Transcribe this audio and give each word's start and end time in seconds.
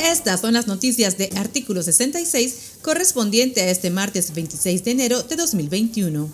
Estas 0.00 0.40
son 0.40 0.54
las 0.54 0.66
noticias 0.66 1.18
de 1.18 1.30
artículo 1.36 1.82
66 1.82 2.78
correspondiente 2.82 3.60
a 3.62 3.70
este 3.70 3.90
martes 3.90 4.34
26 4.34 4.84
de 4.84 4.90
enero 4.90 5.22
de 5.22 5.36
2021. 5.36 6.28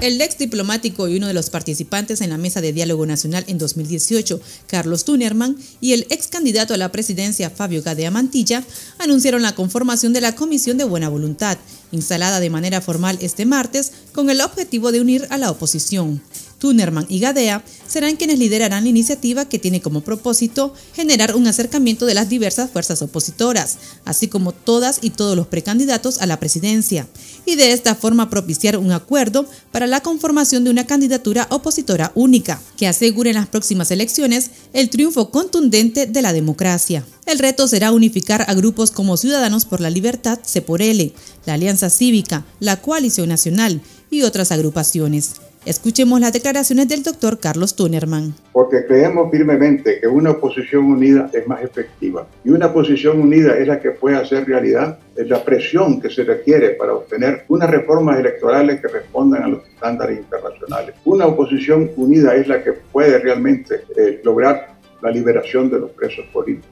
El 0.00 0.20
ex 0.20 0.38
diplomático 0.38 1.06
y 1.06 1.16
uno 1.16 1.28
de 1.28 1.34
los 1.34 1.50
participantes 1.50 2.20
en 2.20 2.30
la 2.30 2.38
mesa 2.38 2.60
de 2.60 2.72
diálogo 2.72 3.06
nacional 3.06 3.44
en 3.46 3.58
2018, 3.58 4.40
Carlos 4.66 5.04
Tunerman, 5.04 5.56
y 5.80 5.92
el 5.92 6.06
ex 6.10 6.26
candidato 6.26 6.74
a 6.74 6.76
la 6.76 6.90
presidencia, 6.90 7.50
Fabio 7.50 7.82
Gadea 7.82 8.10
Mantilla, 8.10 8.64
anunciaron 8.98 9.42
la 9.42 9.54
conformación 9.54 10.12
de 10.12 10.20
la 10.20 10.34
Comisión 10.34 10.76
de 10.76 10.84
Buena 10.84 11.08
Voluntad, 11.08 11.58
instalada 11.92 12.40
de 12.40 12.50
manera 12.50 12.80
formal 12.80 13.18
este 13.20 13.46
martes 13.46 13.92
con 14.12 14.30
el 14.30 14.40
objetivo 14.40 14.90
de 14.90 15.00
unir 15.00 15.28
a 15.30 15.38
la 15.38 15.52
oposición. 15.52 16.20
Tunerman 16.62 17.06
y 17.08 17.18
Gadea 17.18 17.64
serán 17.88 18.14
quienes 18.14 18.38
liderarán 18.38 18.84
la 18.84 18.88
iniciativa 18.88 19.48
que 19.48 19.58
tiene 19.58 19.80
como 19.80 20.02
propósito 20.02 20.72
generar 20.94 21.34
un 21.34 21.48
acercamiento 21.48 22.06
de 22.06 22.14
las 22.14 22.28
diversas 22.28 22.70
fuerzas 22.70 23.02
opositoras, 23.02 23.78
así 24.04 24.28
como 24.28 24.52
todas 24.52 25.00
y 25.02 25.10
todos 25.10 25.36
los 25.36 25.48
precandidatos 25.48 26.22
a 26.22 26.26
la 26.26 26.38
presidencia, 26.38 27.08
y 27.46 27.56
de 27.56 27.72
esta 27.72 27.96
forma 27.96 28.30
propiciar 28.30 28.76
un 28.76 28.92
acuerdo 28.92 29.44
para 29.72 29.88
la 29.88 30.02
conformación 30.02 30.62
de 30.62 30.70
una 30.70 30.86
candidatura 30.86 31.48
opositora 31.50 32.12
única, 32.14 32.62
que 32.76 32.86
asegure 32.86 33.30
en 33.30 33.36
las 33.36 33.48
próximas 33.48 33.90
elecciones 33.90 34.52
el 34.72 34.88
triunfo 34.88 35.32
contundente 35.32 36.06
de 36.06 36.22
la 36.22 36.32
democracia. 36.32 37.04
El 37.26 37.40
reto 37.40 37.66
será 37.66 37.90
unificar 37.90 38.44
a 38.46 38.54
grupos 38.54 38.92
como 38.92 39.16
Ciudadanos 39.16 39.64
por 39.64 39.80
la 39.80 39.90
Libertad, 39.90 40.38
CEPORELE, 40.46 41.12
la 41.44 41.54
Alianza 41.54 41.90
Cívica, 41.90 42.46
la 42.60 42.80
Coalición 42.80 43.28
Nacional 43.28 43.80
y 44.12 44.22
otras 44.22 44.52
agrupaciones. 44.52 45.32
Escuchemos 45.64 46.18
las 46.18 46.32
declaraciones 46.32 46.88
del 46.88 47.04
doctor 47.04 47.38
Carlos 47.38 47.76
Tunerman. 47.76 48.34
Porque 48.50 48.84
creemos 48.84 49.30
firmemente 49.30 50.00
que 50.00 50.08
una 50.08 50.32
oposición 50.32 50.86
unida 50.86 51.30
es 51.32 51.46
más 51.46 51.62
efectiva 51.62 52.26
y 52.44 52.50
una 52.50 52.66
oposición 52.66 53.20
unida 53.20 53.56
es 53.56 53.68
la 53.68 53.78
que 53.78 53.92
puede 53.92 54.16
hacer 54.16 54.44
realidad 54.44 54.98
la 55.14 55.44
presión 55.44 56.00
que 56.00 56.10
se 56.10 56.24
requiere 56.24 56.70
para 56.70 56.94
obtener 56.94 57.44
unas 57.46 57.70
reformas 57.70 58.18
electorales 58.18 58.80
que 58.80 58.88
respondan 58.88 59.44
a 59.44 59.48
los 59.48 59.64
estándares 59.68 60.18
internacionales. 60.18 60.96
Una 61.04 61.26
oposición 61.26 61.92
unida 61.94 62.34
es 62.34 62.48
la 62.48 62.60
que 62.64 62.72
puede 62.72 63.20
realmente 63.20 63.82
eh, 63.96 64.20
lograr 64.24 64.74
la 65.00 65.12
liberación 65.12 65.70
de 65.70 65.78
los 65.78 65.92
presos 65.92 66.26
políticos, 66.32 66.70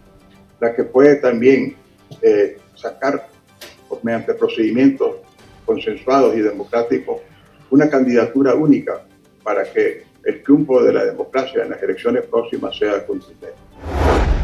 la 0.61 0.75
que 0.75 0.83
puede 0.83 1.15
también 1.17 1.77
eh, 2.23 2.59
sacar 2.75 3.29
mediante 4.03 4.35
procedimientos 4.35 5.17
consensuados 5.65 6.37
y 6.37 6.41
democráticos 6.41 7.21
una 7.71 7.89
candidatura 7.89 8.55
única 8.55 9.07
para 9.43 9.71
que 9.73 10.05
el 10.25 10.43
triunfo 10.43 10.83
de 10.83 10.93
la 10.93 11.05
democracia 11.05 11.63
en 11.63 11.71
las 11.71 11.83
elecciones 11.83 12.25
próximas 12.27 12.77
sea 12.77 13.07
contundente. 13.07 13.55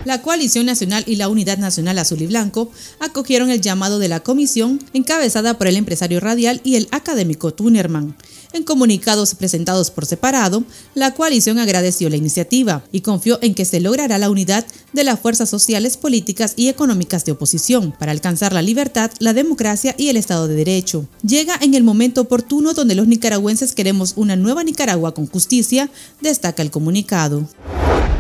La 0.05 0.23
Coalición 0.23 0.67
Nacional 0.67 1.03
y 1.07 1.17
la 1.17 1.29
Unidad 1.29 1.59
Nacional 1.59 1.99
Azul 1.99 2.23
y 2.23 2.29
Blanco 2.29 2.71
acogieron 3.01 3.51
el 3.51 3.61
llamado 3.61 3.99
de 3.99 4.09
la 4.09 4.21
comisión 4.21 4.79
encabezada 4.93 5.59
por 5.59 5.67
el 5.67 5.77
empresario 5.77 6.21
radial 6.21 6.61
y 6.63 6.77
el 6.77 6.87
académico 6.93 7.53
Tunerman. 7.53 8.15
En 8.53 8.63
comunicados 8.63 9.35
presentados 9.35 9.91
por 9.91 10.07
separado, 10.07 10.65
la 10.95 11.15
coalición 11.15 11.59
agradeció 11.59 12.09
la 12.09 12.17
iniciativa 12.17 12.85
y 12.93 13.01
confió 13.01 13.39
en 13.43 13.55
que 13.55 13.65
se 13.65 13.81
logrará 13.81 14.19
la 14.19 14.31
unidad 14.31 14.67
de 14.93 15.05
las 15.05 15.21
fuerzas 15.21 15.51
sociales, 15.51 15.97
políticas 15.97 16.55
y 16.57 16.69
económicas 16.69 17.25
de 17.25 17.33
oposición 17.33 17.95
para 17.99 18.13
alcanzar 18.13 18.53
la 18.53 18.63
libertad, 18.63 19.11
la 19.19 19.33
democracia 19.33 19.95
y 19.99 20.09
el 20.09 20.17
Estado 20.17 20.49
de 20.49 20.55
Derecho. 20.55 21.07
Llega 21.23 21.59
en 21.61 21.75
el 21.75 21.85
momento 21.85 22.23
oportuno 22.23 22.75
donde 22.75 22.95
los 22.95 23.07
nicaragüenses 23.07 23.75
queremos 23.75 24.15
una 24.17 24.37
nueva 24.37 24.65
Nicaragua 24.65 25.15
con 25.15 25.27
justicia, 25.27 25.91
destaca 26.21 26.63
el 26.63 26.71
comunicado. 26.71 27.49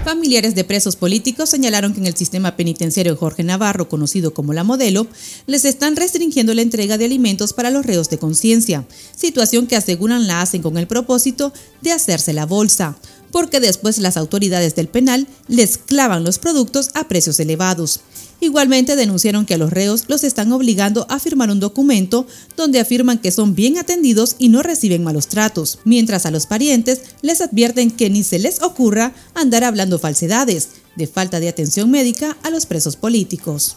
Familiares 0.07 0.55
de 0.55 0.62
presos 0.62 0.95
políticos 0.95 1.49
señalaron 1.49 1.93
que 1.93 1.99
en 1.99 2.07
el 2.07 2.15
sistema 2.15 2.55
penitenciario 2.55 3.17
Jorge 3.17 3.43
Navarro, 3.43 3.89
conocido 3.89 4.33
como 4.33 4.53
la 4.53 4.62
modelo, 4.62 5.09
les 5.49 5.65
están 5.65 5.97
restringiendo 5.97 6.55
la 6.55 6.62
entrega 6.62 6.97
de 6.97 7.07
alimentos 7.07 7.53
para 7.53 7.72
los 7.72 7.84
reos 7.84 8.09
de 8.09 8.16
conciencia, 8.16 8.87
situación 9.16 9.66
que 9.66 9.75
aseguran 9.75 10.28
la 10.28 10.43
hacen 10.43 10.62
con 10.62 10.78
el 10.78 10.87
propósito 10.87 11.53
de 11.83 11.91
hacerse 11.91 12.33
la 12.33 12.47
bolsa 12.47 12.97
porque 13.36 13.60
después 13.60 13.98
las 13.98 14.16
autoridades 14.16 14.74
del 14.76 14.88
penal 14.88 15.26
les 15.47 15.76
clavan 15.76 16.24
los 16.24 16.38
productos 16.38 16.88
a 16.94 17.06
precios 17.06 17.38
elevados. 17.38 18.00
Igualmente 18.41 18.97
denunciaron 18.97 19.44
que 19.44 19.52
a 19.52 19.58
los 19.58 19.70
reos 19.70 20.04
los 20.08 20.24
están 20.24 20.52
obligando 20.52 21.06
a 21.10 21.19
firmar 21.19 21.50
un 21.50 21.60
documento 21.60 22.26
donde 22.56 22.80
afirman 22.80 23.19
que 23.19 23.30
son 23.30 23.54
bien 23.54 23.76
atendidos 23.76 24.36
y 24.38 24.48
no 24.48 24.62
reciben 24.62 25.04
malos 25.04 25.26
tratos, 25.26 25.80
mientras 25.84 26.24
a 26.24 26.30
los 26.30 26.47
parientes 26.47 27.02
les 27.20 27.42
advierten 27.42 27.91
que 27.91 28.08
ni 28.08 28.22
se 28.22 28.38
les 28.38 28.62
ocurra 28.62 29.12
andar 29.34 29.64
hablando 29.64 29.98
falsedades 29.98 30.68
de 30.97 31.06
falta 31.06 31.38
de 31.38 31.50
atención 31.50 31.91
médica 31.91 32.38
a 32.42 32.48
los 32.48 32.64
presos 32.64 32.97
políticos. 32.97 33.76